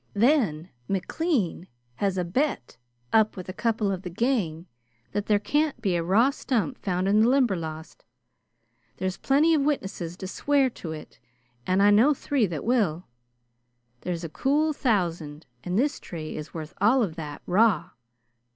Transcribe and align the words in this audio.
Then 0.15 0.69
McLean 0.87 1.67
has 1.97 2.17
a 2.17 2.23
bet 2.25 2.77
up 3.13 3.37
with 3.37 3.47
a 3.47 3.53
couple 3.53 3.91
of 3.91 4.01
the 4.01 4.09
gang 4.09 4.65
that 5.11 5.27
there 5.27 5.37
can't 5.37 5.79
be 5.79 5.95
a 5.95 6.01
raw 6.01 6.31
stump 6.31 6.79
found 6.79 7.07
in 7.07 7.19
the 7.19 7.29
Limberlost. 7.29 8.03
There's 8.97 9.17
plenty 9.17 9.53
of 9.53 9.61
witnesses 9.61 10.17
to 10.17 10.25
swear 10.27 10.71
to 10.71 10.91
it, 10.91 11.19
and 11.67 11.83
I 11.83 11.91
know 11.91 12.15
three 12.15 12.47
that 12.47 12.63
will. 12.65 13.03
There's 13.99 14.23
a 14.23 14.29
cool 14.29 14.73
thousand, 14.73 15.45
and 15.63 15.77
this 15.77 15.99
tree 15.99 16.35
is 16.35 16.51
worth 16.51 16.73
all 16.81 17.03
of 17.03 17.15
that, 17.17 17.43
raw. 17.45 17.91